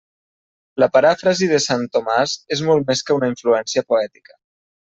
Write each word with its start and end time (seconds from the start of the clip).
La 0.83 0.87
paràfrasi 0.95 1.49
de 1.51 1.59
sant 1.67 1.85
Tomàs 1.97 2.35
és 2.57 2.65
molt 2.71 2.91
més 2.91 3.07
que 3.11 3.19
una 3.21 3.33
influència 3.35 3.89
poètica. 3.93 4.39